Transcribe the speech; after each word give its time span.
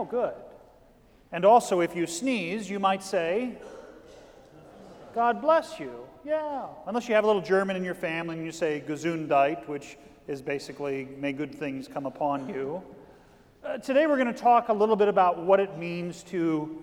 Oh, 0.00 0.04
good. 0.06 0.32
And 1.30 1.44
also, 1.44 1.80
if 1.80 1.94
you 1.94 2.06
sneeze, 2.06 2.70
you 2.70 2.78
might 2.78 3.02
say, 3.02 3.58
God 5.14 5.42
bless 5.42 5.78
you. 5.78 5.92
Yeah. 6.24 6.68
Unless 6.86 7.06
you 7.06 7.14
have 7.14 7.24
a 7.24 7.26
little 7.26 7.42
German 7.42 7.76
in 7.76 7.84
your 7.84 7.94
family 7.94 8.38
and 8.38 8.46
you 8.46 8.50
say 8.50 8.82
Gesundheit, 8.88 9.68
which 9.68 9.98
is 10.26 10.40
basically 10.40 11.06
may 11.18 11.34
good 11.34 11.54
things 11.54 11.86
come 11.86 12.06
upon 12.06 12.48
you. 12.48 12.82
Uh, 13.62 13.76
today 13.76 14.06
we're 14.06 14.16
going 14.16 14.32
to 14.32 14.40
talk 14.40 14.70
a 14.70 14.72
little 14.72 14.96
bit 14.96 15.08
about 15.08 15.44
what 15.44 15.60
it 15.60 15.76
means 15.76 16.22
to 16.22 16.82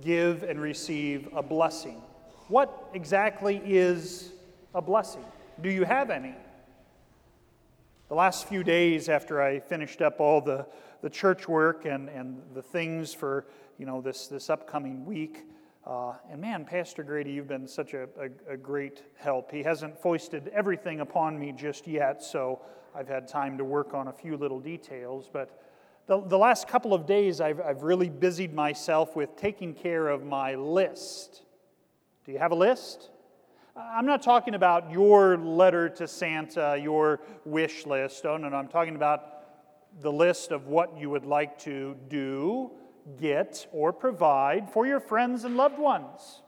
give 0.00 0.44
and 0.44 0.60
receive 0.60 1.28
a 1.34 1.42
blessing. 1.42 2.00
What 2.46 2.88
exactly 2.94 3.60
is 3.64 4.30
a 4.76 4.80
blessing? 4.80 5.24
Do 5.60 5.70
you 5.70 5.82
have 5.82 6.08
any? 6.08 6.36
The 8.08 8.14
last 8.14 8.46
few 8.48 8.62
days 8.62 9.08
after 9.08 9.40
I 9.40 9.60
finished 9.60 10.02
up 10.02 10.20
all 10.20 10.42
the, 10.42 10.66
the 11.00 11.08
church 11.08 11.48
work 11.48 11.86
and, 11.86 12.10
and 12.10 12.42
the 12.52 12.60
things 12.60 13.14
for 13.14 13.46
you 13.78 13.86
know 13.86 14.02
this, 14.02 14.26
this 14.26 14.50
upcoming 14.50 15.06
week, 15.06 15.46
uh, 15.86 16.12
and 16.30 16.38
man, 16.38 16.66
Pastor 16.66 17.02
Grady, 17.02 17.32
you've 17.32 17.48
been 17.48 17.66
such 17.66 17.94
a, 17.94 18.06
a, 18.20 18.52
a, 18.52 18.56
great 18.58 19.04
help. 19.16 19.50
He 19.50 19.62
hasn't 19.62 19.98
foisted 19.98 20.48
everything 20.48 21.00
upon 21.00 21.38
me 21.38 21.52
just 21.52 21.86
yet, 21.86 22.22
so 22.22 22.60
I've 22.94 23.08
had 23.08 23.26
time 23.26 23.56
to 23.56 23.64
work 23.64 23.94
on 23.94 24.08
a 24.08 24.12
few 24.12 24.36
little 24.36 24.60
details. 24.60 25.30
But 25.32 25.62
the, 26.06 26.20
the 26.20 26.38
last 26.38 26.68
couple 26.68 26.92
of 26.92 27.06
days, 27.06 27.40
I've, 27.40 27.60
I've 27.60 27.82
really 27.82 28.10
busied 28.10 28.52
myself 28.52 29.16
with 29.16 29.34
taking 29.34 29.72
care 29.72 30.08
of 30.08 30.24
my 30.24 30.54
list. 30.56 31.42
Do 32.26 32.32
you 32.32 32.38
have 32.38 32.52
a 32.52 32.56
list? 32.56 33.10
I'm 33.76 34.06
not 34.06 34.22
talking 34.22 34.54
about 34.54 34.92
your 34.92 35.36
letter 35.36 35.88
to 35.88 36.06
Santa, 36.06 36.78
your 36.80 37.18
wish 37.44 37.86
list. 37.86 38.24
Oh, 38.24 38.36
no, 38.36 38.48
no. 38.48 38.56
I'm 38.56 38.68
talking 38.68 38.94
about 38.94 40.00
the 40.00 40.12
list 40.12 40.52
of 40.52 40.68
what 40.68 40.96
you 40.96 41.10
would 41.10 41.24
like 41.24 41.58
to 41.60 41.96
do 42.08 42.70
get 43.20 43.66
or 43.72 43.92
provide 43.92 44.70
for 44.70 44.86
your 44.86 45.00
friends 45.00 45.42
and 45.42 45.56
loved 45.56 45.78
ones. 45.80 46.42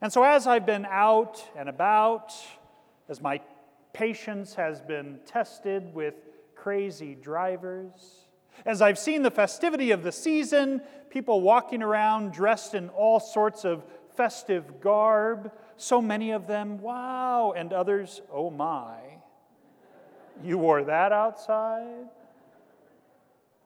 And 0.00 0.10
so, 0.10 0.22
as 0.22 0.46
I've 0.46 0.64
been 0.64 0.86
out 0.86 1.44
and 1.56 1.68
about, 1.68 2.32
as 3.06 3.20
my 3.20 3.42
patience 3.92 4.54
has 4.54 4.80
been 4.80 5.20
tested 5.26 5.94
with 5.94 6.14
crazy 6.54 7.14
drivers, 7.14 8.26
as 8.64 8.80
I've 8.80 8.98
seen 8.98 9.22
the 9.22 9.30
festivity 9.30 9.90
of 9.90 10.02
the 10.02 10.12
season, 10.12 10.80
people 11.10 11.42
walking 11.42 11.82
around 11.82 12.32
dressed 12.32 12.74
in 12.74 12.88
all 12.88 13.20
sorts 13.20 13.66
of 13.66 13.84
festive 14.16 14.80
garb, 14.80 15.52
so 15.76 16.00
many 16.00 16.30
of 16.32 16.46
them, 16.46 16.80
wow, 16.80 17.52
and 17.56 17.72
others, 17.72 18.20
oh 18.32 18.50
my. 18.50 18.98
You 20.42 20.58
wore 20.58 20.84
that 20.84 21.12
outside? 21.12 22.08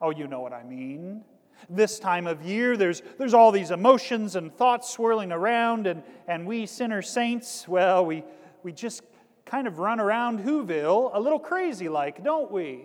Oh, 0.00 0.10
you 0.10 0.26
know 0.26 0.40
what 0.40 0.52
I 0.52 0.62
mean 0.62 1.24
this 1.68 1.98
time 1.98 2.26
of 2.26 2.42
year. 2.42 2.76
There's, 2.76 3.02
there's 3.18 3.34
all 3.34 3.52
these 3.52 3.70
emotions 3.70 4.36
and 4.36 4.54
thoughts 4.54 4.88
swirling 4.88 5.32
around, 5.32 5.86
and, 5.86 6.02
and 6.26 6.46
we 6.46 6.66
sinner 6.66 7.02
saints, 7.02 7.68
well, 7.68 8.06
we, 8.06 8.24
we 8.62 8.72
just 8.72 9.02
kind 9.44 9.66
of 9.66 9.78
run 9.78 10.00
around 10.00 10.40
Whoville 10.40 11.10
a 11.12 11.20
little 11.20 11.38
crazy 11.38 11.88
like, 11.88 12.22
don't 12.22 12.50
we? 12.50 12.84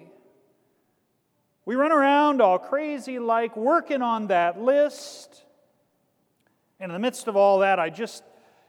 We 1.66 1.76
run 1.76 1.92
around 1.92 2.42
all 2.42 2.60
crazy 2.60 3.20
like, 3.20 3.56
working 3.56 4.02
on 4.02 4.28
that 4.28 4.60
list. 4.60 5.44
And 6.80 6.92
in 6.92 6.94
the 6.94 7.00
midst 7.00 7.28
of 7.28 7.36
all 7.36 7.60
that, 7.60 7.80
I 7.80 7.90
just, 7.90 8.24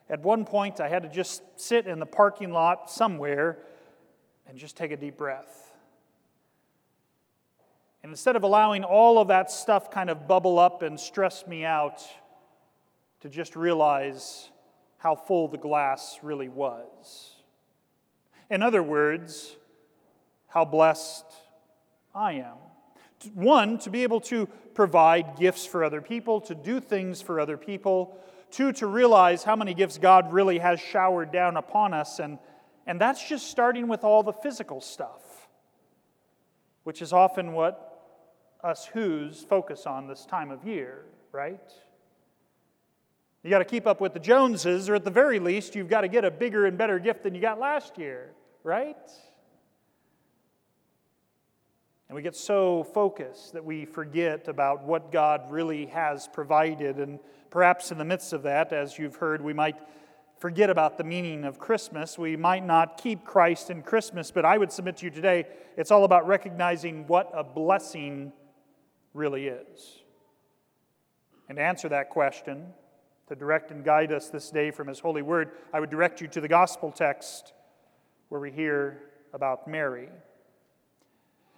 at 0.08 0.22
one 0.22 0.44
point, 0.44 0.80
I 0.80 0.88
had 0.88 1.02
to 1.02 1.08
just 1.08 1.42
sit 1.56 1.86
in 1.86 1.98
the 1.98 2.06
parking 2.06 2.52
lot 2.52 2.90
somewhere 2.90 3.58
and 4.48 4.56
just 4.56 4.76
take 4.76 4.92
a 4.92 4.96
deep 4.96 5.16
breath. 5.16 5.72
And 8.02 8.12
instead 8.12 8.36
of 8.36 8.44
allowing 8.44 8.84
all 8.84 9.18
of 9.18 9.28
that 9.28 9.50
stuff 9.50 9.90
kind 9.90 10.10
of 10.10 10.28
bubble 10.28 10.58
up 10.58 10.82
and 10.82 10.98
stress 10.98 11.46
me 11.46 11.64
out, 11.64 12.02
to 13.20 13.28
just 13.28 13.56
realize 13.56 14.50
how 14.98 15.14
full 15.14 15.48
the 15.48 15.58
glass 15.58 16.18
really 16.22 16.48
was. 16.48 17.34
In 18.50 18.62
other 18.62 18.82
words, 18.82 19.56
how 20.46 20.64
blessed 20.64 21.24
I 22.14 22.34
am. 22.34 22.56
One, 23.34 23.78
to 23.78 23.90
be 23.90 24.04
able 24.04 24.20
to 24.22 24.46
provide 24.74 25.36
gifts 25.36 25.66
for 25.66 25.82
other 25.82 26.00
people, 26.00 26.40
to 26.42 26.54
do 26.54 26.78
things 26.80 27.20
for 27.20 27.40
other 27.40 27.56
people. 27.56 28.16
Two, 28.50 28.72
to 28.74 28.86
realize 28.86 29.42
how 29.44 29.56
many 29.56 29.74
gifts 29.74 29.98
God 29.98 30.32
really 30.32 30.58
has 30.58 30.80
showered 30.80 31.32
down 31.32 31.56
upon 31.56 31.92
us. 31.92 32.18
And, 32.18 32.38
and 32.86 33.00
that's 33.00 33.26
just 33.28 33.50
starting 33.50 33.88
with 33.88 34.04
all 34.04 34.22
the 34.22 34.32
physical 34.32 34.80
stuff, 34.80 35.48
which 36.84 37.02
is 37.02 37.12
often 37.12 37.52
what 37.52 37.82
us 38.62 38.86
who's 38.86 39.42
focus 39.42 39.86
on 39.86 40.08
this 40.08 40.26
time 40.26 40.50
of 40.50 40.64
year, 40.64 41.04
right? 41.32 41.60
You 43.42 43.50
got 43.50 43.58
to 43.58 43.64
keep 43.64 43.86
up 43.86 44.00
with 44.00 44.12
the 44.12 44.20
Joneses, 44.20 44.88
or 44.88 44.96
at 44.96 45.04
the 45.04 45.10
very 45.10 45.38
least, 45.38 45.76
you've 45.76 45.88
got 45.88 46.00
to 46.00 46.08
get 46.08 46.24
a 46.24 46.30
bigger 46.30 46.66
and 46.66 46.76
better 46.76 46.98
gift 46.98 47.22
than 47.22 47.34
you 47.34 47.40
got 47.40 47.60
last 47.60 47.96
year, 47.96 48.32
right? 48.64 48.96
We 52.16 52.22
get 52.22 52.34
so 52.34 52.82
focused 52.82 53.52
that 53.52 53.62
we 53.62 53.84
forget 53.84 54.48
about 54.48 54.84
what 54.84 55.12
God 55.12 55.50
really 55.50 55.84
has 55.88 56.26
provided. 56.26 56.96
And 56.96 57.18
perhaps 57.50 57.92
in 57.92 57.98
the 57.98 58.06
midst 58.06 58.32
of 58.32 58.44
that, 58.44 58.72
as 58.72 58.98
you've 58.98 59.16
heard, 59.16 59.42
we 59.42 59.52
might 59.52 59.76
forget 60.38 60.70
about 60.70 60.96
the 60.96 61.04
meaning 61.04 61.44
of 61.44 61.58
Christmas. 61.58 62.16
We 62.16 62.34
might 62.34 62.64
not 62.64 62.96
keep 62.96 63.26
Christ 63.26 63.68
in 63.68 63.82
Christmas, 63.82 64.30
but 64.30 64.46
I 64.46 64.56
would 64.56 64.72
submit 64.72 64.96
to 64.96 65.04
you 65.04 65.10
today 65.10 65.44
it's 65.76 65.90
all 65.90 66.04
about 66.04 66.26
recognizing 66.26 67.06
what 67.06 67.30
a 67.34 67.44
blessing 67.44 68.32
really 69.12 69.48
is? 69.48 69.98
And 71.50 71.56
to 71.56 71.62
answer 71.62 71.90
that 71.90 72.08
question, 72.08 72.68
to 73.28 73.36
direct 73.36 73.70
and 73.70 73.84
guide 73.84 74.10
us 74.10 74.30
this 74.30 74.50
day 74.50 74.70
from 74.70 74.88
His 74.88 75.00
holy 75.00 75.20
word, 75.20 75.50
I 75.70 75.80
would 75.80 75.90
direct 75.90 76.22
you 76.22 76.28
to 76.28 76.40
the 76.40 76.48
gospel 76.48 76.90
text 76.92 77.52
where 78.30 78.40
we 78.40 78.50
hear 78.50 79.02
about 79.34 79.68
Mary. 79.68 80.08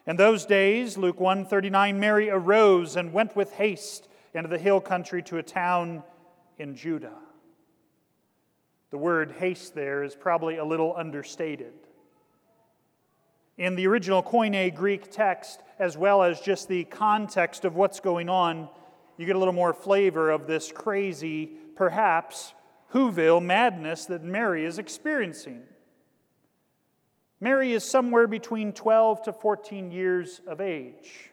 In 0.09 0.17
those 0.17 0.45
days, 0.45 0.99
Luke 0.99 1.21
1:39, 1.21 2.01
Mary 2.01 2.29
arose 2.29 2.97
and 2.97 3.13
went 3.13 3.37
with 3.37 3.53
haste 3.53 4.09
into 4.35 4.49
the 4.49 4.59
hill 4.59 4.81
country 4.81 5.23
to 5.23 5.39
a 5.39 5.43
town 5.45 6.03
in 6.59 6.75
Judah. 6.75 7.19
The 8.91 8.99
word 8.99 9.33
haste 9.39 9.75
there 9.77 10.03
is 10.03 10.17
probably 10.17 10.57
a 10.57 10.65
little 10.65 10.97
understated 10.97 11.75
in 13.59 13.75
the 13.75 13.89
original 13.89 14.23
Koine 14.23 14.75
Greek 14.75 15.11
text, 15.11 15.63
as 15.81 15.99
well 15.99 16.23
as 16.23 16.41
just 16.41 16.69
the 16.69 16.85
context 16.85 17.65
of 17.65 17.75
what's 17.75 17.99
going 17.99 18.29
on, 18.29 18.69
you 19.17 19.27
get 19.27 19.35
a 19.35 19.39
little 19.39 19.53
more 19.53 19.75
flavor 19.75 20.31
of 20.31 20.47
this 20.47 20.71
crazy, 20.71 21.51
perhaps, 21.75 22.55
Whoville 22.95 23.45
madness 23.45 24.07
that 24.07 24.23
Mary 24.23 24.65
is 24.65 24.79
experiencing. 24.79 25.65
Mary 27.41 27.73
is 27.73 27.85
somewhere 27.85 28.27
between 28.27 28.73
12 28.73 29.23
to 29.23 29.33
14 29.33 29.91
years 29.91 30.41
of 30.47 30.61
age. 30.61 31.31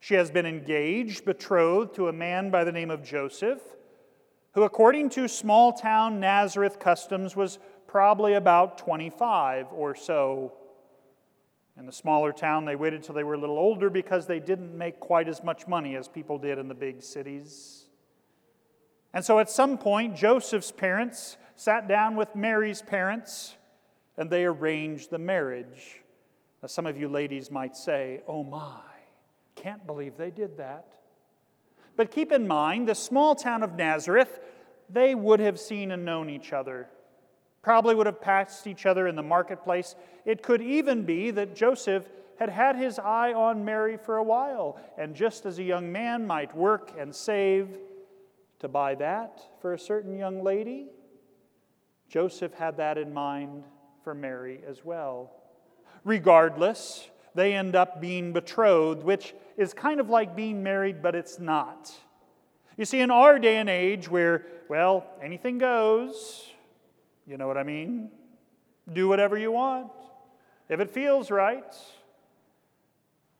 She 0.00 0.14
has 0.14 0.30
been 0.30 0.46
engaged, 0.46 1.24
betrothed 1.24 1.94
to 1.94 2.08
a 2.08 2.12
man 2.12 2.50
by 2.50 2.64
the 2.64 2.72
name 2.72 2.90
of 2.90 3.02
Joseph, 3.02 3.62
who, 4.52 4.62
according 4.62 5.10
to 5.10 5.28
small 5.28 5.72
town 5.72 6.20
Nazareth 6.20 6.78
customs, 6.78 7.34
was 7.34 7.58
probably 7.86 8.34
about 8.34 8.78
25 8.78 9.66
or 9.72 9.94
so 9.94 10.52
in 11.76 11.86
the 11.86 11.92
smaller 11.92 12.32
town, 12.32 12.64
they 12.64 12.76
waited 12.76 13.02
till 13.02 13.14
they 13.14 13.24
were 13.24 13.34
a 13.34 13.38
little 13.38 13.58
older 13.58 13.90
because 13.90 14.26
they 14.26 14.38
didn't 14.38 14.76
make 14.76 15.00
quite 15.00 15.28
as 15.28 15.42
much 15.42 15.66
money 15.66 15.96
as 15.96 16.06
people 16.06 16.38
did 16.38 16.58
in 16.58 16.68
the 16.68 16.74
big 16.74 17.02
cities. 17.02 17.86
And 19.12 19.24
so 19.24 19.40
at 19.40 19.50
some 19.50 19.76
point, 19.76 20.14
Joseph's 20.14 20.70
parents 20.70 21.36
sat 21.56 21.88
down 21.88 22.14
with 22.14 22.36
Mary's 22.36 22.80
parents 22.80 23.56
and 24.16 24.30
they 24.30 24.44
arranged 24.44 25.10
the 25.10 25.18
marriage. 25.18 26.02
Now, 26.62 26.68
some 26.68 26.86
of 26.86 26.98
you 26.98 27.08
ladies 27.08 27.50
might 27.50 27.76
say, 27.76 28.22
Oh 28.26 28.42
my, 28.42 28.80
can't 29.54 29.86
believe 29.86 30.16
they 30.16 30.30
did 30.30 30.56
that. 30.58 30.86
But 31.96 32.10
keep 32.10 32.32
in 32.32 32.48
mind, 32.48 32.88
the 32.88 32.94
small 32.94 33.34
town 33.34 33.62
of 33.62 33.74
Nazareth, 33.74 34.40
they 34.90 35.14
would 35.14 35.40
have 35.40 35.60
seen 35.60 35.90
and 35.90 36.04
known 36.04 36.28
each 36.28 36.52
other 36.52 36.88
probably 37.64 37.94
would 37.94 38.06
have 38.06 38.20
passed 38.20 38.66
each 38.66 38.84
other 38.84 39.08
in 39.08 39.16
the 39.16 39.22
marketplace. 39.22 39.96
It 40.26 40.42
could 40.42 40.60
even 40.60 41.04
be 41.04 41.30
that 41.32 41.56
Joseph 41.56 42.06
had 42.38 42.50
had 42.50 42.76
his 42.76 42.98
eye 42.98 43.32
on 43.32 43.64
Mary 43.64 43.96
for 43.96 44.18
a 44.18 44.22
while, 44.22 44.78
and 44.98 45.14
just 45.16 45.46
as 45.46 45.58
a 45.58 45.62
young 45.62 45.90
man 45.90 46.26
might 46.26 46.54
work 46.54 46.92
and 46.98 47.12
save 47.14 47.78
to 48.58 48.68
buy 48.68 48.94
that 48.96 49.40
for 49.60 49.72
a 49.72 49.78
certain 49.78 50.18
young 50.18 50.42
lady, 50.44 50.88
Joseph 52.08 52.52
had 52.52 52.76
that 52.76 52.98
in 52.98 53.14
mind 53.14 53.64
for 54.04 54.14
Mary 54.14 54.60
as 54.68 54.84
well. 54.84 55.32
Regardless, 56.04 57.08
they 57.34 57.54
end 57.54 57.74
up 57.74 58.00
being 58.00 58.32
betrothed, 58.32 59.02
which 59.02 59.34
is 59.56 59.74
kind 59.74 59.98
of 59.98 60.10
like 60.10 60.36
being 60.36 60.62
married, 60.62 61.02
but 61.02 61.14
it's 61.14 61.40
not. 61.40 61.92
You 62.76 62.84
see, 62.84 63.00
in 63.00 63.10
our 63.10 63.38
day 63.38 63.56
and 63.56 63.68
age 63.68 64.08
where, 64.08 64.46
well, 64.68 65.06
anything 65.22 65.58
goes, 65.58 66.50
you 67.26 67.38
know 67.38 67.48
what 67.48 67.56
I 67.56 67.62
mean? 67.62 68.10
Do 68.92 69.08
whatever 69.08 69.38
you 69.38 69.50
want 69.50 69.90
if 70.68 70.80
it 70.80 70.90
feels 70.90 71.30
right. 71.30 71.74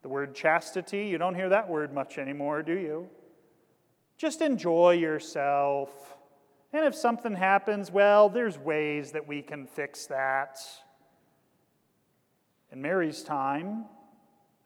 The 0.02 0.08
word 0.08 0.34
chastity, 0.34 1.06
you 1.06 1.18
don't 1.18 1.34
hear 1.34 1.48
that 1.48 1.68
word 1.68 1.92
much 1.92 2.18
anymore, 2.18 2.62
do 2.62 2.74
you? 2.74 3.08
Just 4.16 4.42
enjoy 4.42 4.92
yourself. 4.92 5.90
And 6.74 6.84
if 6.84 6.96
something 6.96 7.36
happens, 7.36 7.92
well, 7.92 8.28
there's 8.28 8.58
ways 8.58 9.12
that 9.12 9.28
we 9.28 9.42
can 9.42 9.64
fix 9.64 10.06
that. 10.06 10.58
In 12.72 12.82
Mary's 12.82 13.22
time, 13.22 13.84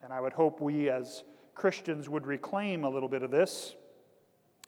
and 0.01 0.11
I 0.11 0.19
would 0.19 0.33
hope 0.33 0.59
we 0.59 0.89
as 0.89 1.23
Christians 1.53 2.09
would 2.09 2.25
reclaim 2.25 2.83
a 2.83 2.89
little 2.89 3.09
bit 3.09 3.21
of 3.21 3.29
this, 3.29 3.75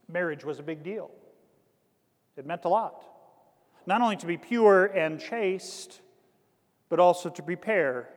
marriage 0.07 0.45
was 0.45 0.59
a 0.59 0.63
big 0.63 0.83
deal. 0.83 1.09
It 2.37 2.45
meant 2.45 2.63
a 2.65 2.69
lot. 2.69 3.03
Not 3.87 4.03
only 4.03 4.17
to 4.17 4.27
be 4.27 4.37
pure 4.37 4.85
and 4.85 5.19
chaste, 5.19 5.99
but 6.89 6.99
also 6.99 7.27
to 7.27 7.41
prepare 7.41 8.07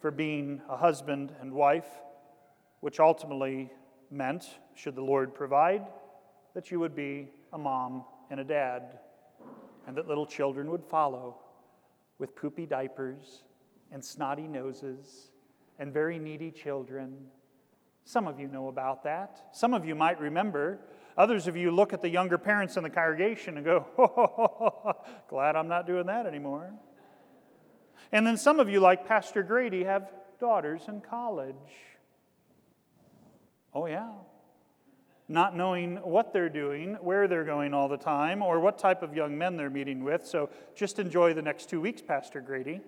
for 0.00 0.12
being 0.12 0.62
a 0.68 0.76
husband 0.76 1.34
and 1.40 1.52
wife, 1.52 1.88
which 2.78 3.00
ultimately 3.00 3.72
meant, 4.08 4.44
should 4.76 4.94
the 4.94 5.02
Lord 5.02 5.34
provide, 5.34 5.84
that 6.54 6.70
you 6.70 6.78
would 6.78 6.94
be 6.94 7.28
a 7.52 7.58
mom 7.58 8.04
and 8.32 8.40
a 8.40 8.44
dad, 8.44 8.98
and 9.86 9.94
that 9.94 10.08
little 10.08 10.24
children 10.24 10.70
would 10.70 10.82
follow 10.82 11.36
with 12.18 12.34
poopy 12.34 12.64
diapers 12.64 13.42
and 13.92 14.02
snotty 14.02 14.48
noses 14.48 15.30
and 15.78 15.92
very 15.92 16.18
needy 16.18 16.50
children. 16.50 17.14
Some 18.06 18.26
of 18.26 18.40
you 18.40 18.48
know 18.48 18.68
about 18.68 19.04
that. 19.04 19.48
Some 19.52 19.74
of 19.74 19.84
you 19.84 19.94
might 19.94 20.18
remember. 20.18 20.80
Others 21.18 21.46
of 21.46 21.58
you 21.58 21.70
look 21.70 21.92
at 21.92 22.00
the 22.00 22.08
younger 22.08 22.38
parents 22.38 22.78
in 22.78 22.82
the 22.82 22.88
congregation 22.88 23.58
and 23.58 23.66
go, 23.66 23.86
oh, 23.98 24.94
glad 25.28 25.54
I'm 25.54 25.68
not 25.68 25.86
doing 25.86 26.06
that 26.06 26.24
anymore. 26.24 26.72
And 28.12 28.26
then 28.26 28.38
some 28.38 28.60
of 28.60 28.68
you, 28.70 28.80
like 28.80 29.06
Pastor 29.06 29.42
Grady, 29.42 29.84
have 29.84 30.10
daughters 30.40 30.80
in 30.88 31.02
college. 31.02 31.54
Oh, 33.74 33.84
yeah. 33.84 34.08
Not 35.28 35.56
knowing 35.56 35.96
what 35.96 36.32
they're 36.32 36.48
doing, 36.48 36.94
where 37.00 37.28
they're 37.28 37.44
going 37.44 37.74
all 37.74 37.88
the 37.88 37.96
time, 37.96 38.42
or 38.42 38.60
what 38.60 38.78
type 38.78 39.02
of 39.02 39.14
young 39.14 39.38
men 39.38 39.56
they're 39.56 39.70
meeting 39.70 40.04
with. 40.04 40.26
So 40.26 40.50
just 40.74 40.98
enjoy 40.98 41.34
the 41.34 41.42
next 41.42 41.70
two 41.70 41.80
weeks, 41.80 42.02
Pastor 42.02 42.40
Grady. 42.40 42.80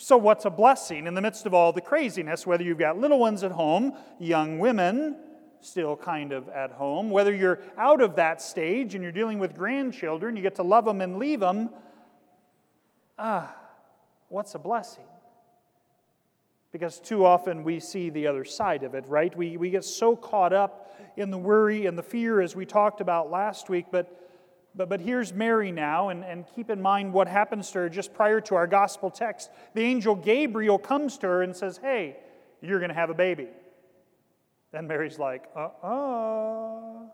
So, 0.00 0.16
what's 0.16 0.44
a 0.44 0.50
blessing 0.50 1.08
in 1.08 1.14
the 1.14 1.20
midst 1.20 1.44
of 1.44 1.52
all 1.52 1.72
the 1.72 1.80
craziness? 1.80 2.46
Whether 2.46 2.62
you've 2.62 2.78
got 2.78 2.98
little 2.98 3.18
ones 3.18 3.42
at 3.42 3.50
home, 3.50 3.94
young 4.20 4.60
women 4.60 5.16
still 5.60 5.96
kind 5.96 6.32
of 6.32 6.48
at 6.48 6.70
home, 6.70 7.10
whether 7.10 7.34
you're 7.34 7.58
out 7.76 8.00
of 8.00 8.16
that 8.16 8.40
stage 8.40 8.94
and 8.94 9.02
you're 9.02 9.12
dealing 9.12 9.38
with 9.38 9.56
grandchildren, 9.56 10.36
you 10.36 10.42
get 10.42 10.54
to 10.56 10.62
love 10.62 10.84
them 10.84 11.00
and 11.00 11.18
leave 11.18 11.40
them, 11.40 11.70
ah, 13.18 13.54
what's 14.28 14.54
a 14.54 14.58
blessing? 14.58 15.04
Because 16.72 17.00
too 17.00 17.24
often 17.24 17.64
we 17.64 17.80
see 17.80 18.10
the 18.10 18.26
other 18.26 18.44
side 18.44 18.82
of 18.82 18.94
it, 18.94 19.06
right? 19.08 19.34
We, 19.34 19.56
we 19.56 19.70
get 19.70 19.84
so 19.84 20.14
caught 20.14 20.52
up 20.52 20.96
in 21.16 21.30
the 21.30 21.38
worry 21.38 21.86
and 21.86 21.96
the 21.96 22.02
fear 22.02 22.40
as 22.40 22.54
we 22.54 22.66
talked 22.66 23.00
about 23.00 23.30
last 23.30 23.70
week, 23.70 23.86
but, 23.90 24.28
but, 24.74 24.88
but 24.88 25.00
here's 25.00 25.32
Mary 25.32 25.72
now, 25.72 26.10
and, 26.10 26.24
and 26.24 26.44
keep 26.54 26.68
in 26.70 26.80
mind 26.80 27.12
what 27.12 27.26
happens 27.26 27.70
to 27.70 27.78
her 27.78 27.88
just 27.88 28.12
prior 28.12 28.40
to 28.42 28.54
our 28.54 28.66
gospel 28.66 29.10
text. 29.10 29.50
The 29.74 29.82
angel 29.82 30.14
Gabriel 30.14 30.78
comes 30.78 31.16
to 31.18 31.26
her 31.26 31.42
and 31.42 31.56
says, 31.56 31.78
Hey, 31.78 32.16
you're 32.60 32.78
going 32.78 32.90
to 32.90 32.94
have 32.94 33.10
a 33.10 33.14
baby. 33.14 33.48
And 34.72 34.86
Mary's 34.86 35.18
like, 35.18 35.44
Uh 35.56 35.68
uh 35.82 37.08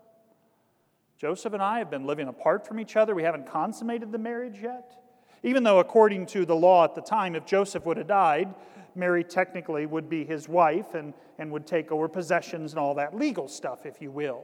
Joseph 1.17 1.53
and 1.53 1.63
I 1.63 1.79
have 1.79 1.89
been 1.89 2.05
living 2.05 2.27
apart 2.27 2.67
from 2.67 2.79
each 2.79 2.97
other. 2.97 3.15
We 3.15 3.23
haven't 3.23 3.47
consummated 3.47 4.11
the 4.11 4.17
marriage 4.17 4.59
yet. 4.61 5.01
Even 5.43 5.63
though, 5.63 5.79
according 5.79 6.25
to 6.27 6.45
the 6.45 6.55
law 6.55 6.83
at 6.83 6.93
the 6.93 7.01
time, 7.01 7.35
if 7.35 7.45
Joseph 7.45 7.85
would 7.85 7.97
have 7.97 8.07
died, 8.07 8.53
Mary 8.95 9.23
technically 9.23 9.85
would 9.85 10.09
be 10.09 10.23
his 10.23 10.47
wife 10.47 10.93
and, 10.93 11.13
and 11.37 11.51
would 11.51 11.67
take 11.67 11.91
over 11.91 12.07
possessions 12.07 12.71
and 12.71 12.79
all 12.79 12.95
that 12.95 13.15
legal 13.15 13.47
stuff, 13.47 13.85
if 13.85 14.01
you 14.01 14.11
will. 14.11 14.43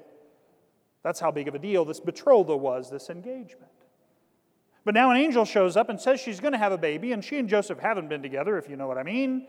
That's 1.03 1.19
how 1.19 1.31
big 1.31 1.47
of 1.47 1.55
a 1.55 1.59
deal 1.59 1.85
this 1.85 1.99
betrothal 1.99 2.59
was, 2.59 2.89
this 2.89 3.09
engagement. 3.09 3.71
But 4.83 4.93
now 4.93 5.11
an 5.11 5.17
angel 5.17 5.45
shows 5.45 5.77
up 5.77 5.89
and 5.89 5.99
says 5.99 6.19
she's 6.19 6.39
going 6.39 6.53
to 6.53 6.57
have 6.57 6.71
a 6.71 6.77
baby, 6.77 7.11
and 7.11 7.23
she 7.23 7.37
and 7.37 7.47
Joseph 7.47 7.79
haven't 7.79 8.09
been 8.09 8.21
together, 8.21 8.57
if 8.57 8.67
you 8.67 8.75
know 8.75 8.87
what 8.87 8.97
I 8.97 9.03
mean. 9.03 9.47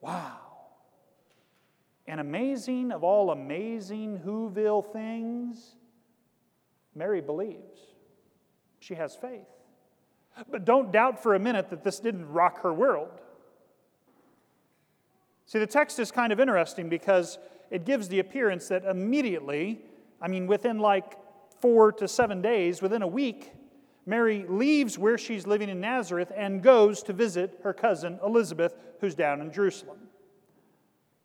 Wow. 0.00 0.38
And 2.06 2.20
amazing 2.20 2.92
of 2.92 3.04
all 3.04 3.30
amazing 3.30 4.20
Whoville 4.24 4.92
things, 4.92 5.74
Mary 6.94 7.20
believes. 7.20 7.80
She 8.80 8.94
has 8.94 9.14
faith. 9.14 9.46
But 10.50 10.64
don't 10.64 10.92
doubt 10.92 11.22
for 11.22 11.34
a 11.34 11.38
minute 11.38 11.70
that 11.70 11.82
this 11.82 11.98
didn't 11.98 12.28
rock 12.28 12.62
her 12.62 12.72
world. 12.72 13.20
See, 15.48 15.58
the 15.58 15.66
text 15.66 15.98
is 15.98 16.12
kind 16.12 16.30
of 16.30 16.40
interesting 16.40 16.90
because 16.90 17.38
it 17.70 17.86
gives 17.86 18.06
the 18.08 18.18
appearance 18.18 18.68
that 18.68 18.84
immediately, 18.84 19.80
I 20.20 20.28
mean, 20.28 20.46
within 20.46 20.78
like 20.78 21.16
four 21.62 21.90
to 21.92 22.06
seven 22.06 22.42
days, 22.42 22.82
within 22.82 23.00
a 23.00 23.06
week, 23.06 23.54
Mary 24.04 24.44
leaves 24.46 24.98
where 24.98 25.16
she's 25.16 25.46
living 25.46 25.70
in 25.70 25.80
Nazareth 25.80 26.30
and 26.36 26.62
goes 26.62 27.02
to 27.04 27.14
visit 27.14 27.60
her 27.62 27.72
cousin 27.72 28.18
Elizabeth, 28.22 28.74
who's 29.00 29.14
down 29.14 29.40
in 29.40 29.50
Jerusalem. 29.50 29.96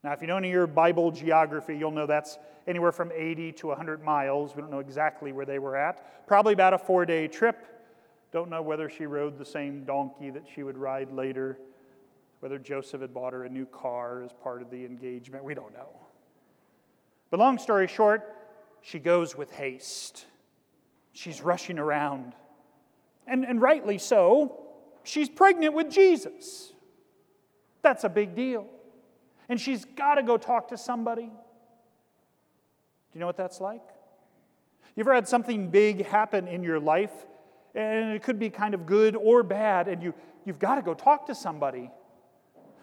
Now, 0.06 0.14
if 0.14 0.22
you 0.22 0.28
know 0.28 0.38
any 0.38 0.48
of 0.48 0.54
your 0.54 0.68
Bible 0.68 1.12
geography, 1.12 1.78
you'll 1.78 1.92
know 1.92 2.06
that's 2.06 2.38
anywhere 2.66 2.94
from 2.94 3.12
80 3.14 3.52
to 3.54 3.68
100 3.68 4.02
miles. 4.02 4.56
We 4.56 4.62
don't 4.62 4.72
know 4.72 4.80
exactly 4.80 5.34
where 5.34 5.46
they 5.46 5.60
were 5.60 5.76
at. 5.76 6.28
Probably 6.28 6.54
about 6.54 6.74
a 6.74 6.78
four 6.78 7.06
day 7.06 7.28
trip. 7.28 7.58
Don't 8.32 8.50
know 8.50 8.62
whether 8.62 8.90
she 8.90 9.06
rode 9.06 9.38
the 9.38 9.46
same 9.46 9.84
donkey 9.84 10.30
that 10.30 10.44
she 10.54 10.64
would 10.64 10.78
ride 10.78 11.12
later, 11.12 11.60
whether 12.44 12.60
Joseph 12.60 13.00
had 13.00 13.14
bought 13.14 13.32
her 13.32 13.46
a 13.46 13.50
new 13.50 13.66
car 13.66 14.22
as 14.22 14.34
part 14.34 14.62
of 14.62 14.70
the 14.70 14.84
engagement. 14.84 15.46
We 15.46 15.54
don't 15.54 15.72
know. 15.72 15.88
But 17.32 17.40
long 17.40 17.58
story 17.58 17.88
short, 17.88 18.36
she 18.82 19.00
goes 19.00 19.38
with 19.38 19.50
haste. 19.50 20.26
She's 21.14 21.42
rushing 21.42 21.80
around. 21.80 22.34
And, 23.26 23.46
and 23.46 23.62
rightly 23.62 23.98
so, 23.98 24.60
she's 25.06 25.30
pregnant 25.30 25.74
with 25.74 25.90
Jesus. 25.90 26.74
That's 27.82 28.04
a 28.04 28.10
big 28.10 28.36
deal. 28.36 28.68
And 29.48 29.58
she's 29.58 29.86
got 29.86 30.16
to 30.16 30.22
go 30.22 30.36
talk 30.36 30.68
to 30.68 30.78
somebody. 30.78 31.28
Do 31.28 31.32
you 33.14 33.22
know 33.22 33.28
what 33.28 33.38
that's 33.38 33.62
like? 33.62 33.88
You 34.98 35.04
ever 35.04 35.16
had 35.16 35.30
something 35.30 35.70
big 35.70 36.06
happen 36.08 36.50
in 36.50 36.62
your 36.62 36.82
life 36.82 37.14
and 37.74 38.12
it 38.12 38.22
could 38.22 38.38
be 38.38 38.50
kind 38.50 38.74
of 38.74 38.86
good 38.86 39.16
or 39.16 39.44
bad, 39.44 39.88
and 39.88 40.04
you, 40.04 40.14
you've 40.44 40.60
got 40.60 40.76
to 40.76 40.82
go 40.82 40.94
talk 40.94 41.28
to 41.28 41.34
somebody. 41.36 41.90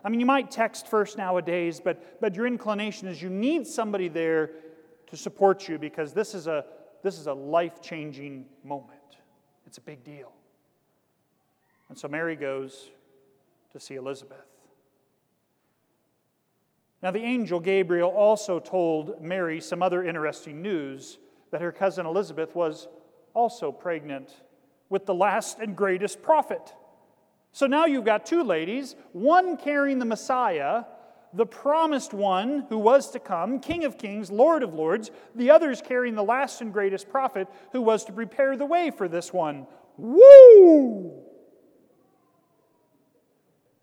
I 0.05 0.09
mean, 0.09 0.21
you 0.21 0.27
might 0.27 0.51
text 0.51 0.87
first 0.87 1.19
nowadays, 1.19 1.81
but, 1.83 2.21
but 2.21 2.35
your 2.35 2.47
inclination 2.47 3.09
is 3.09 3.21
you 3.21 3.31
need 3.31 3.67
somebody 3.67 4.09
there 4.09 4.51
to 5.09 5.17
support 5.17 5.69
you 5.69 5.79
because 5.79 6.13
this 6.13 6.35
is 6.35 6.47
a, 6.47 6.65
this 7.03 7.19
is 7.19 7.27
a 7.27 7.33
life 7.33 7.83
changing 7.83 8.47
moment. 8.65 8.99
It's 9.67 9.79
a 9.79 9.83
big 9.83 10.05
deal. 10.05 10.33
And 11.89 11.99
so 11.99 12.09
Mary 12.09 12.37
goes 12.37 12.91
to 13.73 13.81
see 13.81 13.97
Elizabeth. 13.97 14.39
Now, 17.03 17.11
the 17.11 17.23
angel 17.23 17.61
Gabriel 17.61 18.11
also 18.11 18.61
told 18.61 19.23
Mary 19.23 19.61
some 19.61 19.83
other 19.83 20.05
interesting 20.05 20.61
news 20.61 21.19
that 21.51 21.61
her 21.63 21.73
cousin 21.73 22.07
Elizabeth 22.07 22.55
was 22.55 22.89
also 23.35 23.73
pregnant 23.73 24.43
with 24.89 25.07
the 25.07 25.15
last 25.15 25.59
and 25.59 25.75
greatest 25.77 26.23
prophet. 26.23 26.75
So 27.53 27.67
now 27.67 27.87
you've 27.87 28.05
got 28.05 28.27
two 28.27 28.43
ladies, 28.43 28.95
one 29.13 29.57
carrying 29.57 29.99
the 29.99 30.05
Messiah, 30.05 30.85
the 31.33 31.47
promised 31.47 32.13
one 32.13 32.67
who 32.69 32.79
was 32.79 33.11
to 33.11 33.19
come, 33.19 33.61
King 33.61 33.85
of 33.85 33.99
kings, 33.99 34.31
Lord 34.31 34.63
of 34.63 34.75
lords, 34.75 35.11
the 35.35 35.51
others 35.51 35.83
carrying 35.83 36.15
the 36.15 36.23
last 36.25 36.61
and 36.61 36.73
greatest 36.73 37.09
prophet 37.09 37.49
who 37.73 37.83
was 37.83 38.05
to 38.05 38.13
prepare 38.13 38.57
the 38.57 38.67
way 38.67 38.91
for 38.91 39.09
this 39.09 39.33
one. 39.33 39.67
Woo! 39.97 41.13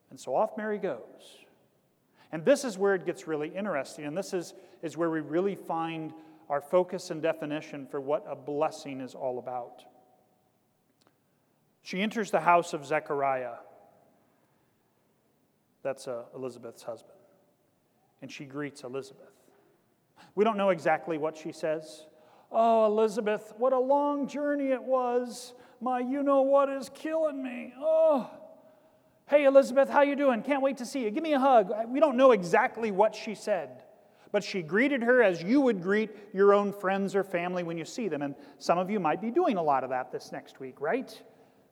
And 0.10 0.20
so 0.20 0.36
off 0.36 0.58
Mary 0.58 0.78
goes. 0.78 1.38
And 2.32 2.44
this 2.44 2.64
is 2.66 2.78
where 2.78 2.96
it 2.96 3.06
gets 3.06 3.28
really 3.28 3.50
interesting, 3.50 4.06
and 4.06 4.18
this 4.18 4.34
is, 4.34 4.54
is 4.82 4.98
where 4.98 5.10
we 5.10 5.22
really 5.22 5.56
find 5.56 6.14
our 6.50 6.62
focus 6.62 7.12
and 7.12 7.22
definition 7.22 7.86
for 7.86 8.02
what 8.02 8.26
a 8.30 8.36
blessing 8.36 9.00
is 9.00 9.16
all 9.16 9.40
about. 9.40 9.84
She 11.88 12.02
enters 12.02 12.32
the 12.32 12.42
house 12.42 12.74
of 12.74 12.86
Zechariah. 12.86 13.54
That's 15.84 16.06
uh, 16.06 16.24
Elizabeth's 16.36 16.84
husband. 16.84 17.18
And 18.22 18.30
she 18.30 18.44
greets 18.44 18.84
Elizabeth. 18.84 19.32
We 20.36 20.44
don't 20.44 20.58
know 20.58 20.72
exactly 20.72 21.18
what 21.18 21.38
she 21.38 21.54
says. 21.54 22.06
Oh, 22.52 22.88
Elizabeth, 22.88 23.54
what 23.58 23.72
a 23.72 23.80
long 23.80 24.28
journey 24.28 24.72
it 24.72 24.84
was. 24.84 25.54
My 25.80 26.02
you 26.02 26.24
know 26.24 26.42
what 26.42 26.70
is 26.70 26.90
killing 26.94 27.42
me. 27.42 27.74
Oh. 27.80 28.30
Hey 29.28 29.46
Elizabeth, 29.46 29.88
how 29.88 30.02
you 30.02 30.18
doing? 30.18 30.42
Can't 30.42 30.62
wait 30.62 30.76
to 30.80 30.86
see 30.86 31.06
you. 31.06 31.10
Give 31.10 31.24
me 31.24 31.36
a 31.36 31.40
hug. 31.40 31.72
We 31.88 32.02
don't 32.02 32.18
know 32.18 32.34
exactly 32.34 32.92
what 32.92 33.16
she 33.16 33.34
said. 33.34 33.84
But 34.34 34.44
she 34.44 34.62
greeted 34.62 35.04
her 35.04 35.24
as 35.24 35.42
you 35.42 35.62
would 35.62 35.82
greet 35.82 36.10
your 36.34 36.54
own 36.54 36.74
friends 36.74 37.16
or 37.16 37.24
family 37.24 37.64
when 37.64 37.78
you 37.78 37.86
see 37.86 38.10
them. 38.10 38.24
And 38.24 38.36
some 38.58 38.78
of 38.78 38.90
you 38.90 39.00
might 39.00 39.22
be 39.22 39.32
doing 39.32 39.56
a 39.56 39.64
lot 39.64 39.86
of 39.86 39.92
that 39.92 40.12
this 40.12 40.34
next 40.34 40.60
week, 40.60 40.82
right? 40.82 41.18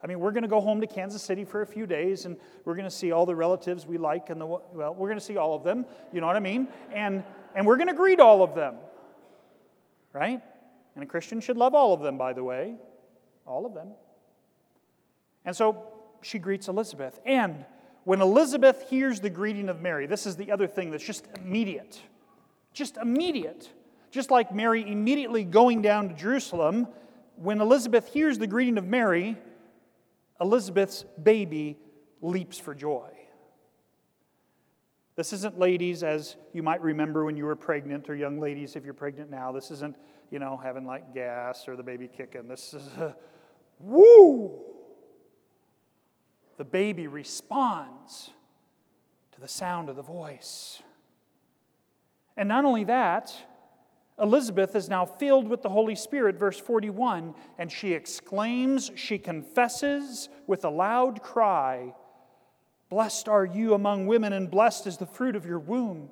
I 0.03 0.07
mean, 0.07 0.19
we're 0.19 0.31
going 0.31 0.43
to 0.43 0.49
go 0.49 0.61
home 0.61 0.81
to 0.81 0.87
Kansas 0.87 1.21
City 1.21 1.45
for 1.45 1.61
a 1.61 1.65
few 1.65 1.87
days 1.87 2.25
and 2.25 2.37
we're 2.63 2.75
going 2.75 2.85
to 2.85 2.95
see 2.95 3.11
all 3.11 3.25
the 3.25 3.35
relatives 3.35 3.85
we 3.85 3.97
like 3.97 4.29
and 4.29 4.39
the, 4.39 4.45
well, 4.45 4.93
we're 4.93 5.07
going 5.07 5.19
to 5.19 5.23
see 5.25 5.37
all 5.37 5.55
of 5.55 5.63
them, 5.63 5.85
you 6.13 6.21
know 6.21 6.27
what 6.27 6.35
I 6.35 6.41
mean? 6.41 6.67
And, 6.93 7.23
and 7.55 7.65
we're 7.65 7.77
going 7.77 7.87
to 7.87 7.93
greet 7.93 8.19
all 8.19 8.43
of 8.43 8.53
them, 8.53 8.75
right? 10.13 10.41
And 10.95 11.03
a 11.03 11.07
Christian 11.07 11.41
should 11.41 11.57
love 11.57 11.73
all 11.73 11.93
of 11.93 12.01
them, 12.01 12.17
by 12.17 12.33
the 12.33 12.43
way, 12.43 12.75
all 13.45 13.65
of 13.65 13.73
them. 13.73 13.89
And 15.43 15.55
so 15.55 15.87
she 16.21 16.39
greets 16.39 16.67
Elizabeth. 16.67 17.19
And 17.25 17.65
when 18.03 18.21
Elizabeth 18.21 18.87
hears 18.89 19.19
the 19.19 19.29
greeting 19.29 19.69
of 19.69 19.81
Mary, 19.81 20.05
this 20.07 20.25
is 20.25 20.35
the 20.35 20.51
other 20.51 20.67
thing 20.67 20.91
that's 20.91 21.03
just 21.03 21.25
immediate. 21.35 21.99
Just 22.73 22.97
immediate. 22.97 23.69
Just 24.11 24.31
like 24.31 24.53
Mary 24.53 24.89
immediately 24.89 25.43
going 25.43 25.81
down 25.81 26.09
to 26.09 26.15
Jerusalem, 26.15 26.87
when 27.35 27.59
Elizabeth 27.61 28.07
hears 28.13 28.37
the 28.37 28.47
greeting 28.47 28.77
of 28.77 28.85
Mary, 28.85 29.37
Elizabeth's 30.39 31.05
baby 31.21 31.77
leaps 32.21 32.59
for 32.59 32.75
joy. 32.75 33.09
This 35.15 35.31
isn't 35.31 35.57
ladies, 35.57 36.03
as 36.03 36.35
you 36.51 36.61
might 36.61 36.81
remember 36.81 37.23
when 37.23 37.37
you 37.37 37.45
were 37.45 37.55
pregnant, 37.55 38.09
or 38.09 38.15
young 38.15 38.39
ladies 38.39 38.75
if 38.75 38.83
you're 38.83 38.93
pregnant 38.93 39.31
now. 39.31 39.51
This 39.53 39.71
isn't, 39.71 39.95
you 40.29 40.39
know, 40.39 40.59
having 40.61 40.85
like 40.85 41.13
gas 41.13 41.67
or 41.67 41.77
the 41.77 41.83
baby 41.83 42.09
kicking. 42.09 42.49
This 42.49 42.73
is 42.73 42.85
a 42.97 43.15
woo! 43.79 44.61
The 46.57 46.65
baby 46.65 47.07
responds 47.07 48.31
to 49.33 49.41
the 49.41 49.47
sound 49.47 49.89
of 49.89 49.95
the 49.95 50.01
voice. 50.01 50.81
And 52.35 52.49
not 52.49 52.65
only 52.65 52.83
that, 52.85 53.33
Elizabeth 54.21 54.75
is 54.75 54.87
now 54.87 55.05
filled 55.05 55.47
with 55.47 55.61
the 55.61 55.69
Holy 55.69 55.95
Spirit, 55.95 56.37
verse 56.37 56.57
41, 56.59 57.35
and 57.57 57.69
she 57.71 57.93
exclaims, 57.93 58.91
she 58.95 59.17
confesses 59.17 60.29
with 60.47 60.63
a 60.63 60.69
loud 60.69 61.21
cry, 61.21 61.93
Blessed 62.89 63.27
are 63.27 63.45
you 63.45 63.73
among 63.73 64.07
women, 64.07 64.31
and 64.31 64.49
blessed 64.49 64.87
is 64.87 64.97
the 64.97 65.05
fruit 65.05 65.35
of 65.35 65.45
your 65.45 65.59
womb. 65.59 66.09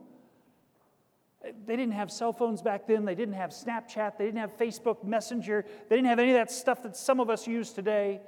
They 1.43 1.75
didn't 1.75 1.93
have 1.93 2.11
cell 2.11 2.33
phones 2.33 2.61
back 2.61 2.87
then. 2.87 3.05
They 3.05 3.15
didn't 3.15 3.35
have 3.35 3.51
Snapchat. 3.51 4.17
They 4.17 4.25
didn't 4.25 4.39
have 4.39 4.57
Facebook 4.57 5.03
Messenger. 5.03 5.65
They 5.89 5.95
didn't 5.95 6.07
have 6.07 6.19
any 6.19 6.31
of 6.31 6.35
that 6.35 6.51
stuff 6.51 6.83
that 6.83 6.97
some 6.97 7.19
of 7.19 7.29
us 7.29 7.47
use 7.47 7.71
today. 7.71 8.21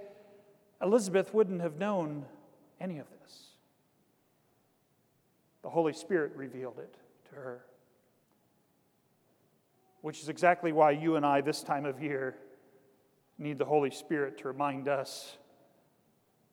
Elizabeth 0.82 1.34
wouldn't 1.34 1.62
have 1.62 1.78
known 1.78 2.26
any 2.80 3.00
of 3.00 3.08
this. 3.10 3.48
The 5.64 5.70
Holy 5.70 5.94
Spirit 5.94 6.34
revealed 6.36 6.78
it 6.78 6.96
to 7.30 7.36
her 7.36 7.66
which 10.06 10.22
is 10.22 10.30
exactly 10.30 10.72
why 10.72 10.92
you 10.92 11.16
and 11.16 11.26
I, 11.26 11.42
this 11.42 11.64
time 11.64 11.84
of 11.84 12.00
year, 12.00 12.36
need 13.40 13.58
the 13.58 13.66
Holy 13.66 13.90
Spirit 13.90 14.38
to 14.38 14.48
remind 14.48 14.88
us 14.88 15.40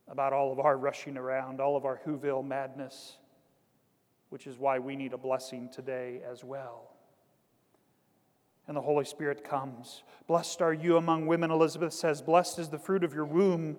about 0.08 0.32
all 0.32 0.52
of 0.52 0.58
our 0.58 0.78
rushing 0.78 1.18
around, 1.18 1.60
all 1.60 1.76
of 1.76 1.84
our 1.84 2.00
Whoville 2.06 2.42
madness, 2.42 3.18
which 4.30 4.46
is 4.46 4.58
why 4.58 4.78
we 4.78 4.96
need 4.96 5.12
a 5.12 5.18
blessing 5.18 5.68
today 5.70 6.22
as 6.26 6.42
well. 6.42 6.94
And 8.68 8.74
the 8.74 8.80
Holy 8.80 9.04
Spirit 9.04 9.44
comes. 9.44 10.02
Blessed 10.26 10.62
are 10.62 10.72
you 10.72 10.96
among 10.96 11.26
women, 11.26 11.50
Elizabeth 11.50 11.92
says. 11.92 12.22
Blessed 12.22 12.58
is 12.58 12.70
the 12.70 12.78
fruit 12.78 13.04
of 13.04 13.12
your 13.12 13.26
womb. 13.26 13.76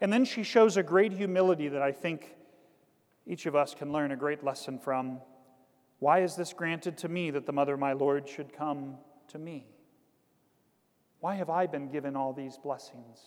And 0.00 0.12
then 0.12 0.24
she 0.24 0.42
shows 0.42 0.76
a 0.76 0.82
great 0.82 1.12
humility 1.12 1.68
that 1.68 1.80
I 1.80 1.92
think 1.92 2.34
each 3.24 3.46
of 3.46 3.54
us 3.54 3.72
can 3.72 3.92
learn 3.92 4.10
a 4.10 4.16
great 4.16 4.42
lesson 4.42 4.80
from. 4.80 5.20
Why 6.00 6.22
is 6.22 6.34
this 6.34 6.52
granted 6.52 6.96
to 6.98 7.08
me 7.08 7.30
that 7.30 7.46
the 7.46 7.52
mother 7.52 7.74
of 7.74 7.80
my 7.80 7.92
Lord 7.92 8.28
should 8.28 8.52
come 8.52 8.96
to 9.28 9.38
me? 9.38 9.66
Why 11.20 11.34
have 11.36 11.50
I 11.50 11.66
been 11.66 11.88
given 11.88 12.16
all 12.16 12.32
these 12.32 12.56
blessings? 12.56 13.20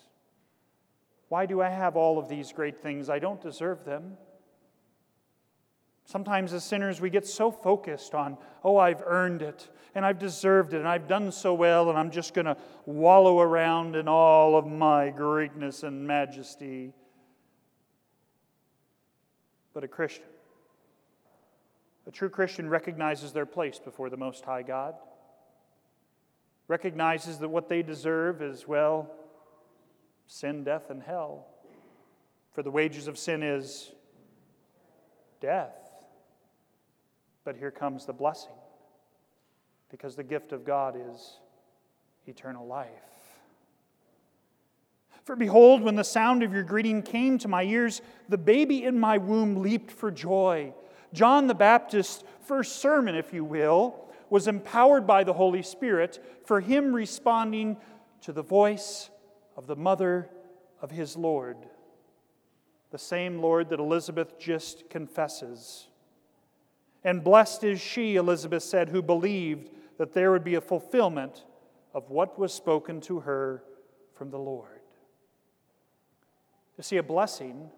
Why 1.30 1.46
do 1.46 1.62
I 1.62 1.70
have 1.70 1.96
all 1.96 2.18
of 2.18 2.28
these 2.28 2.52
great 2.52 2.82
things? 2.82 3.10
I 3.10 3.20
don't 3.20 3.40
deserve 3.40 3.86
them. 3.86 4.18
Sometimes, 6.06 6.52
as 6.52 6.64
sinners, 6.64 7.00
we 7.00 7.10
get 7.10 7.26
so 7.26 7.50
focused 7.50 8.14
on, 8.14 8.38
oh, 8.64 8.78
I've 8.78 9.04
earned 9.06 9.42
it, 9.42 9.70
and 9.96 10.06
I've 10.06 10.20
deserved 10.20 10.74
it, 10.74 10.80
and 10.80 10.88
I've 10.88 11.08
done 11.08 11.32
so 11.32 11.54
well, 11.54 11.90
and 11.90 11.98
I'm 11.98 12.12
just 12.12 12.34
going 12.34 12.46
to 12.46 12.58
wallow 12.86 13.40
around 13.40 13.96
in 13.96 14.08
all 14.08 14.58
of 14.58 14.66
my 14.66 15.12
greatness 15.12 15.84
and 15.84 16.06
majesty. 16.06 16.92
But 19.74 19.84
a 19.84 19.88
Christian 19.88 20.26
a 22.08 22.12
true 22.12 22.30
Christian 22.30 22.70
recognizes 22.70 23.32
their 23.32 23.46
place 23.46 23.80
before 23.80 24.10
the 24.10 24.18
Most 24.18 24.44
High 24.44 24.64
God, 24.64 24.96
recognizes 26.68 27.40
that 27.40 27.50
what 27.50 27.70
they 27.70 27.82
deserve 27.82 28.42
is, 28.42 28.68
well, 28.68 29.10
sin, 30.28 30.64
death, 30.64 30.90
and 30.90 31.02
hell. 31.02 31.48
For 32.52 32.64
the 32.64 32.72
wages 32.72 33.08
of 33.08 33.18
sin 33.18 33.44
is 33.44 33.92
death. 35.42 35.76
But 37.44 37.56
here 37.56 37.72
comes 37.72 38.06
the 38.06 38.14
blessing, 38.14 38.54
because 39.90 40.16
the 40.16 40.24
gift 40.24 40.52
of 40.52 40.66
God 40.66 40.96
is 40.96 41.40
eternal 42.26 42.66
life. 42.66 42.88
For 45.24 45.36
behold, 45.36 45.82
when 45.82 45.96
the 45.96 46.04
sound 46.04 46.44
of 46.44 46.54
your 46.54 46.64
greeting 46.64 47.02
came 47.02 47.38
to 47.40 47.48
my 47.48 47.64
ears, 47.64 48.02
the 48.28 48.38
baby 48.38 48.84
in 48.84 49.00
my 49.00 49.18
womb 49.18 49.62
leaped 49.62 49.92
for 49.92 50.12
joy. 50.12 50.74
John 51.14 51.48
the 51.48 51.56
Baptist's 51.56 52.24
first 52.42 52.78
sermon, 52.78 53.16
if 53.16 53.34
you 53.34 53.46
will, 53.46 54.04
was 54.30 54.48
empowered 54.48 55.06
by 55.06 55.24
the 55.24 55.34
Holy 55.34 55.62
Spirit 55.62 56.24
for 56.46 56.60
him 56.60 56.94
responding 56.94 57.78
to 58.22 58.34
the 58.34 58.42
voice 58.42 59.10
of 59.56 59.68
the 59.68 59.76
mother 59.76 60.30
of 60.82 60.92
his 60.92 61.16
Lord, 61.16 61.58
the 62.92 62.98
same 62.98 63.40
Lord 63.40 63.70
that 63.70 63.80
Elizabeth 63.80 64.40
just 64.40 64.90
confesses. 64.90 65.88
And 67.04 67.24
blessed 67.24 67.64
is 67.64 67.80
she, 67.80 68.16
Elizabeth 68.16 68.64
said, 68.64 68.90
who 68.90 69.02
believed 69.02 69.70
that 69.98 70.14
there 70.14 70.32
would 70.32 70.44
be 70.44 70.56
a 70.56 70.62
fulfillment 70.62 71.46
of 71.94 72.10
what 72.10 72.40
was 72.40 72.54
spoken 72.54 73.00
to 73.02 73.20
her 73.20 73.64
from 74.16 74.32
the 74.32 74.40
Lord. 74.40 74.82
You 76.78 76.84
see, 76.84 76.98
a 76.98 77.04
blessing 77.04 77.70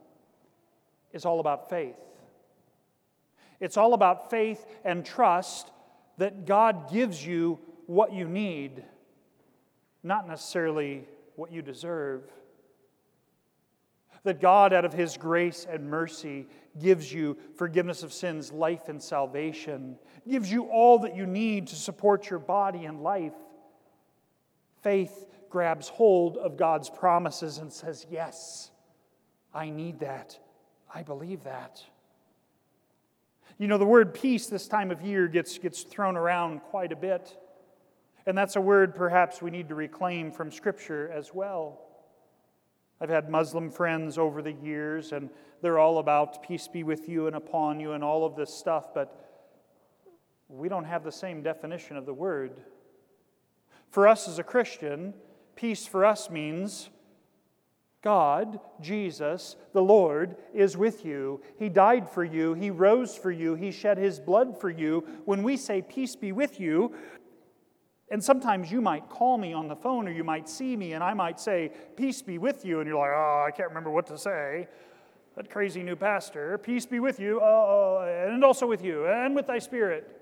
is 1.11 1.25
all 1.25 1.39
about 1.39 1.69
faith. 1.69 1.97
It's 3.59 3.77
all 3.77 3.93
about 3.93 4.29
faith 4.29 4.65
and 4.83 5.05
trust 5.05 5.71
that 6.17 6.45
God 6.45 6.91
gives 6.91 7.25
you 7.25 7.59
what 7.87 8.13
you 8.13 8.27
need, 8.27 8.83
not 10.03 10.27
necessarily 10.27 11.05
what 11.35 11.51
you 11.51 11.61
deserve. 11.61 12.23
That 14.23 14.41
God, 14.41 14.73
out 14.73 14.85
of 14.85 14.93
His 14.93 15.17
grace 15.17 15.67
and 15.69 15.89
mercy, 15.89 16.47
gives 16.81 17.13
you 17.13 17.37
forgiveness 17.55 18.01
of 18.01 18.11
sins, 18.11 18.51
life, 18.51 18.89
and 18.89 19.01
salvation, 19.01 19.97
gives 20.27 20.51
you 20.51 20.63
all 20.65 20.99
that 20.99 21.15
you 21.15 21.27
need 21.27 21.67
to 21.67 21.75
support 21.75 22.29
your 22.29 22.39
body 22.39 22.85
and 22.85 23.03
life. 23.03 23.35
Faith 24.81 25.25
grabs 25.49 25.87
hold 25.87 26.37
of 26.37 26.57
God's 26.57 26.89
promises 26.89 27.59
and 27.59 27.71
says, 27.71 28.05
Yes, 28.09 28.71
I 29.53 29.69
need 29.69 29.99
that. 29.99 30.37
I 30.93 31.03
believe 31.03 31.43
that. 31.43 31.83
You 33.57 33.67
know, 33.67 33.77
the 33.77 33.85
word 33.85 34.13
peace 34.13 34.47
this 34.47 34.67
time 34.67 34.91
of 34.91 35.01
year 35.01 35.29
gets, 35.29 35.57
gets 35.57 35.83
thrown 35.83 36.17
around 36.17 36.59
quite 36.59 36.91
a 36.91 36.95
bit. 36.95 37.37
And 38.25 38.37
that's 38.37 38.57
a 38.57 38.61
word 38.61 38.93
perhaps 38.93 39.41
we 39.41 39.49
need 39.49 39.69
to 39.69 39.75
reclaim 39.75 40.31
from 40.31 40.51
Scripture 40.51 41.09
as 41.13 41.33
well. 41.33 41.79
I've 42.99 43.09
had 43.09 43.29
Muslim 43.29 43.69
friends 43.69 44.17
over 44.17 44.41
the 44.41 44.51
years, 44.51 45.13
and 45.13 45.29
they're 45.61 45.79
all 45.79 45.99
about 45.99 46.43
peace 46.43 46.67
be 46.67 46.83
with 46.83 47.07
you 47.07 47.27
and 47.27 47.35
upon 47.35 47.79
you 47.79 47.93
and 47.93 48.03
all 48.03 48.25
of 48.25 48.35
this 48.35 48.53
stuff, 48.53 48.93
but 48.93 49.25
we 50.49 50.67
don't 50.67 50.85
have 50.85 51.03
the 51.03 51.11
same 51.11 51.41
definition 51.41 51.95
of 51.95 52.05
the 52.05 52.13
word. 52.13 52.61
For 53.89 54.07
us 54.07 54.27
as 54.27 54.37
a 54.37 54.43
Christian, 54.43 55.13
peace 55.55 55.85
for 55.85 56.03
us 56.03 56.29
means 56.29 56.89
God, 58.05 58.59
Jesus, 58.81 59.55
the 59.73 59.81
Lord, 59.81 60.35
is 60.53 60.77
with 60.77 61.03
you. 61.03 61.41
He 61.57 61.69
died 61.69 62.07
for 62.07 62.23
you. 62.23 62.53
He 62.53 62.69
rose 62.69 63.17
for 63.17 63.31
you. 63.31 63.55
He 63.55 63.71
shed 63.71 63.97
his 63.97 64.19
blood 64.19 64.61
for 64.61 64.69
you. 64.69 65.03
When 65.25 65.41
we 65.41 65.57
say, 65.57 65.81
Peace 65.81 66.15
be 66.15 66.31
with 66.31 66.59
you, 66.59 66.93
and 68.11 68.23
sometimes 68.23 68.71
you 68.71 68.79
might 68.79 69.09
call 69.09 69.39
me 69.39 69.53
on 69.53 69.67
the 69.67 69.75
phone 69.75 70.07
or 70.07 70.11
you 70.11 70.23
might 70.23 70.47
see 70.47 70.77
me 70.77 70.93
and 70.93 71.03
I 71.03 71.15
might 71.15 71.39
say, 71.39 71.71
Peace 71.97 72.21
be 72.21 72.37
with 72.37 72.63
you. 72.63 72.79
And 72.79 72.87
you're 72.87 72.99
like, 72.99 73.09
Oh, 73.11 73.43
I 73.47 73.49
can't 73.49 73.69
remember 73.69 73.89
what 73.89 74.05
to 74.07 74.19
say. 74.19 74.67
That 75.35 75.49
crazy 75.49 75.81
new 75.81 75.95
pastor, 75.95 76.59
peace 76.59 76.85
be 76.85 76.99
with 76.99 77.19
you, 77.19 77.41
oh, 77.41 78.05
and 78.29 78.41
also 78.43 78.67
with 78.67 78.83
you, 78.83 79.07
and 79.07 79.35
with 79.35 79.47
thy 79.47 79.59
spirit. 79.59 80.21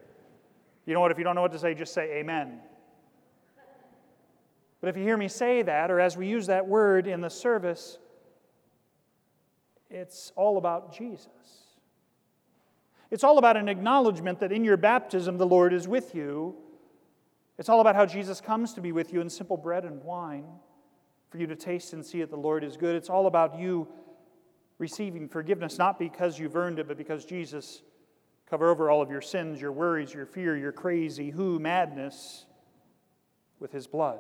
You 0.86 0.94
know 0.94 1.02
what? 1.02 1.12
If 1.12 1.18
you 1.18 1.25
don't 1.25 1.36
know 1.36 1.42
what 1.42 1.52
to 1.52 1.60
say, 1.60 1.75
just 1.75 1.94
say 1.94 2.20
amen. 2.20 2.62
But 4.84 4.90
if 4.90 4.98
you 4.98 5.04
hear 5.04 5.16
me 5.16 5.30
say 5.30 5.62
that, 5.62 5.90
or 5.90 6.02
as 6.02 6.18
we 6.18 6.28
use 6.28 6.48
that 6.48 6.68
word 6.68 7.08
in 7.08 7.22
the 7.22 7.30
service, 7.30 8.00
it's 9.90 10.34
all 10.36 10.58
about 10.58 10.94
Jesus. 10.94 11.30
It's 13.10 13.24
all 13.24 13.38
about 13.38 13.56
an 13.56 13.70
acknowledgement 13.70 14.42
that 14.42 14.52
in 14.52 14.66
your 14.66 14.75
baptism 14.75 15.38
the 15.38 15.46
Lord 15.46 15.72
is 15.72 15.88
with 15.88 16.13
you. 16.13 16.58
It's 17.58 17.70
all 17.70 17.80
about 17.80 17.96
how 17.96 18.06
Jesus 18.06 18.42
comes 18.42 18.74
to 18.74 18.82
be 18.82 18.92
with 18.92 19.13
you 19.13 19.22
in 19.22 19.30
simple 19.30 19.56
bread 19.56 19.86
and 19.86 20.04
wine. 20.04 20.44
for 21.30 21.38
you 21.38 21.48
to 21.48 21.56
taste 21.56 21.94
and 21.94 22.06
see 22.06 22.20
that 22.20 22.30
the 22.30 22.36
Lord 22.36 22.66
is 22.66 22.75
good. 22.75 22.94
It's 22.94 23.10
all 23.10 23.28
about 23.28 23.58
you 23.58 23.88
receiving 24.80 25.30
forgiveness, 25.30 25.78
not 25.78 25.98
because 25.98 26.38
you've 26.38 26.58
earned 26.58 26.78
it, 26.78 26.90
but 26.90 26.98
because 26.98 27.24
Jesus 27.24 27.84
cover 28.50 28.70
over 28.70 28.90
all 28.90 29.02
of 29.02 29.10
your 29.10 29.22
sins, 29.22 29.62
your 29.62 29.72
worries, 29.72 30.13
your 30.13 30.25
fear, 30.25 30.58
your 30.58 30.74
crazy 30.74 31.30
who 31.30 31.58
madness 31.58 32.48
with 33.60 33.72
his 33.72 33.88
blood. 33.88 34.20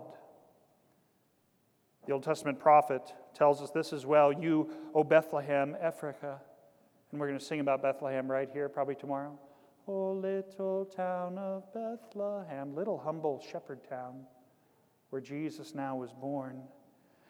The 2.05 2.13
Old 2.13 2.23
Testament 2.23 2.59
prophet 2.59 3.13
tells 3.33 3.61
us 3.61 3.71
this 3.71 3.93
as 3.93 4.05
well. 4.05 4.33
You, 4.33 4.69
O 4.93 5.03
Bethlehem, 5.03 5.75
Ephrathah. 5.83 6.39
And 7.11 7.19
we're 7.19 7.27
going 7.27 7.39
to 7.39 7.45
sing 7.45 7.59
about 7.59 7.81
Bethlehem 7.81 8.29
right 8.29 8.49
here, 8.51 8.67
probably 8.67 8.95
tomorrow. 8.95 9.37
O 9.87 10.13
little 10.13 10.85
town 10.85 11.37
of 11.37 11.63
Bethlehem, 11.73 12.75
little 12.75 12.97
humble 12.97 13.41
shepherd 13.51 13.79
town 13.87 14.25
where 15.09 15.21
Jesus 15.21 15.75
now 15.75 15.95
was 15.95 16.11
born. 16.11 16.63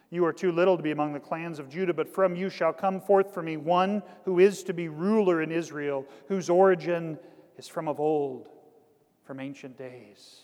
You 0.10 0.25
are 0.25 0.32
too 0.32 0.51
little 0.51 0.77
to 0.77 0.84
be 0.84 0.92
among 0.92 1.13
the 1.13 1.20
clans 1.20 1.60
of 1.60 1.70
Judah, 1.70 1.94
but 1.94 2.08
from 2.08 2.36
you 2.36 2.50
shall 2.50 2.72
come 2.72 3.01
forth 3.01 3.34
for 3.34 3.42
me 3.42 3.58
one 3.58 4.03
who 4.25 4.39
is 4.39 4.63
to 4.63 4.74
be 4.74 4.88
ruler 4.88 5.42
in 5.42 5.51
Israel, 5.51 6.06
whose 6.27 6.50
origin 6.50 7.18
is 7.58 7.68
from 7.68 7.88
of 7.88 8.00
old, 8.00 8.48
from 9.25 9.39
ancient 9.39 9.77
days. 9.77 10.44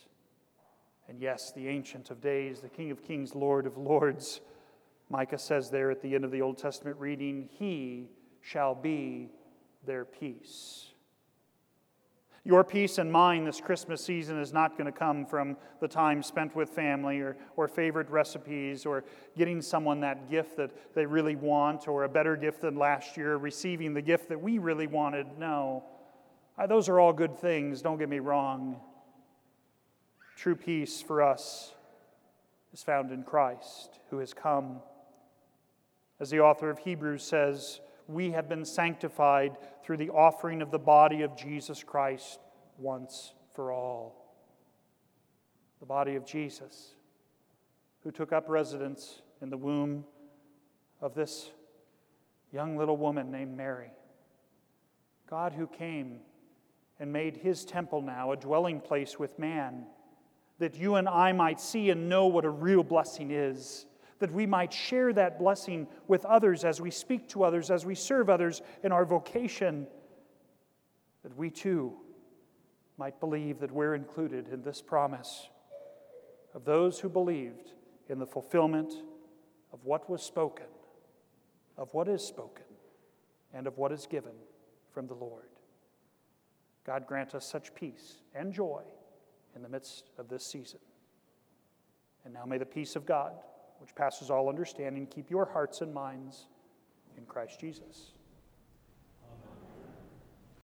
And 1.10 1.20
yes, 1.20 1.50
the 1.50 1.66
Ancient 1.66 2.12
of 2.12 2.20
Days, 2.20 2.60
the 2.60 2.68
King 2.68 2.92
of 2.92 3.02
Kings, 3.02 3.34
Lord 3.34 3.66
of 3.66 3.76
Lords. 3.76 4.40
Micah 5.08 5.38
says 5.38 5.68
there 5.68 5.90
at 5.90 6.00
the 6.00 6.14
end 6.14 6.24
of 6.24 6.30
the 6.30 6.40
Old 6.40 6.56
Testament 6.56 6.96
reading, 7.00 7.48
He 7.58 8.10
shall 8.40 8.76
be 8.76 9.32
their 9.84 10.04
peace. 10.04 10.90
Your 12.44 12.62
peace 12.62 12.98
and 12.98 13.10
mine 13.10 13.44
this 13.44 13.60
Christmas 13.60 14.04
season 14.04 14.38
is 14.40 14.52
not 14.52 14.78
going 14.78 14.86
to 14.86 14.96
come 14.96 15.26
from 15.26 15.56
the 15.80 15.88
time 15.88 16.22
spent 16.22 16.54
with 16.54 16.70
family 16.70 17.18
or, 17.18 17.36
or 17.56 17.66
favorite 17.66 18.08
recipes 18.08 18.86
or 18.86 19.02
getting 19.36 19.60
someone 19.60 19.98
that 20.02 20.30
gift 20.30 20.56
that 20.58 20.94
they 20.94 21.06
really 21.06 21.34
want 21.34 21.88
or 21.88 22.04
a 22.04 22.08
better 22.08 22.36
gift 22.36 22.60
than 22.60 22.76
last 22.76 23.16
year, 23.16 23.36
receiving 23.36 23.94
the 23.94 24.02
gift 24.02 24.28
that 24.28 24.40
we 24.40 24.58
really 24.58 24.86
wanted. 24.86 25.26
No. 25.38 25.82
Those 26.68 26.88
are 26.88 27.00
all 27.00 27.12
good 27.12 27.36
things, 27.36 27.82
don't 27.82 27.98
get 27.98 28.08
me 28.08 28.20
wrong. 28.20 28.80
True 30.40 30.56
peace 30.56 31.02
for 31.02 31.20
us 31.20 31.74
is 32.72 32.82
found 32.82 33.12
in 33.12 33.24
Christ, 33.24 34.00
who 34.08 34.20
has 34.20 34.32
come. 34.32 34.80
As 36.18 36.30
the 36.30 36.40
author 36.40 36.70
of 36.70 36.78
Hebrews 36.78 37.22
says, 37.22 37.82
we 38.08 38.30
have 38.30 38.48
been 38.48 38.64
sanctified 38.64 39.58
through 39.84 39.98
the 39.98 40.08
offering 40.08 40.62
of 40.62 40.70
the 40.70 40.78
body 40.78 41.20
of 41.20 41.36
Jesus 41.36 41.84
Christ 41.84 42.40
once 42.78 43.34
for 43.54 43.70
all. 43.70 44.34
The 45.78 45.84
body 45.84 46.14
of 46.14 46.24
Jesus, 46.24 46.94
who 48.02 48.10
took 48.10 48.32
up 48.32 48.48
residence 48.48 49.20
in 49.42 49.50
the 49.50 49.58
womb 49.58 50.06
of 51.02 51.14
this 51.14 51.50
young 52.50 52.78
little 52.78 52.96
woman 52.96 53.30
named 53.30 53.54
Mary. 53.54 53.90
God, 55.28 55.52
who 55.52 55.66
came 55.66 56.20
and 56.98 57.12
made 57.12 57.36
his 57.36 57.66
temple 57.66 58.00
now 58.00 58.32
a 58.32 58.38
dwelling 58.38 58.80
place 58.80 59.18
with 59.18 59.38
man, 59.38 59.84
that 60.60 60.76
you 60.76 60.94
and 60.94 61.08
I 61.08 61.32
might 61.32 61.58
see 61.58 61.90
and 61.90 62.08
know 62.08 62.26
what 62.26 62.44
a 62.44 62.50
real 62.50 62.84
blessing 62.84 63.30
is 63.32 63.86
that 64.20 64.30
we 64.30 64.46
might 64.46 64.72
share 64.72 65.12
that 65.14 65.38
blessing 65.38 65.88
with 66.06 66.26
others 66.26 66.62
as 66.62 66.78
we 66.78 66.90
speak 66.90 67.26
to 67.30 67.42
others, 67.42 67.70
as 67.70 67.86
we 67.86 67.94
serve 67.94 68.28
others 68.28 68.60
in 68.84 68.92
our 68.92 69.06
vocation, 69.06 69.86
that 71.22 71.34
we 71.36 71.48
too 71.50 71.94
might 72.98 73.18
believe 73.18 73.58
that 73.60 73.72
we're 73.72 73.94
included 73.94 74.46
in 74.48 74.62
this 74.62 74.82
promise 74.82 75.48
of 76.54 76.66
those 76.66 77.00
who 77.00 77.08
believed 77.08 77.72
in 78.10 78.18
the 78.18 78.26
fulfillment 78.26 78.92
of 79.72 79.82
what 79.84 80.10
was 80.10 80.22
spoken, 80.22 80.66
of 81.78 81.88
what 81.94 82.06
is 82.06 82.22
spoken, 82.22 82.64
and 83.54 83.66
of 83.66 83.78
what 83.78 83.90
is 83.90 84.06
given 84.06 84.34
from 84.92 85.06
the 85.06 85.14
Lord. 85.14 85.48
God 86.84 87.06
grant 87.06 87.34
us 87.34 87.46
such 87.46 87.74
peace 87.74 88.16
and 88.34 88.52
joy 88.52 88.82
in 89.54 89.62
the 89.62 89.68
midst 89.68 90.10
of 90.18 90.28
this 90.28 90.44
season. 90.44 90.80
And 92.24 92.34
now 92.34 92.44
may 92.44 92.58
the 92.58 92.66
peace 92.66 92.96
of 92.96 93.06
God 93.06 93.32
which 93.80 93.94
passes 93.94 94.30
all 94.30 94.48
understanding, 94.48 95.06
keep 95.06 95.30
your 95.30 95.46
hearts 95.46 95.80
and 95.80 95.92
minds 95.92 96.46
in 97.16 97.24
Christ 97.24 97.58
Jesus. 97.58 98.12